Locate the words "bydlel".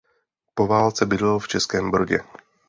1.05-1.39